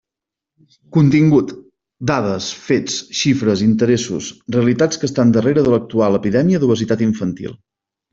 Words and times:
Contingut: 0.95 1.51
Dades, 2.11 2.47
fets, 2.67 2.95
xifres, 3.19 3.61
interessos, 3.65 4.31
realitats 4.55 5.01
que 5.03 5.07
estan 5.11 5.35
darrere 5.37 5.65
de 5.69 5.75
l'actual 5.75 6.19
epidèmia 6.21 6.63
d'obesitat 6.65 7.05
infantil. 7.09 7.55